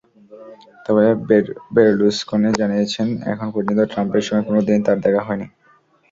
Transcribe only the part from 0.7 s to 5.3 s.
তবে বেরলুসকোনি জানিয়েছেন, এখন পর্যন্ত ট্রাম্পের সঙ্গে কোনো দিন তাঁর দেখা